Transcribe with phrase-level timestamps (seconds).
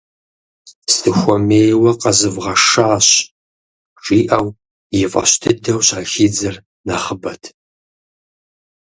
[0.95, 3.07] Сыхуэмейуэ къэзывгъэшащ!-
[4.03, 4.47] жиӏэу,
[5.01, 6.55] и фӏэщ дыдэу щахидзэр
[6.87, 7.43] нэхъыбэт.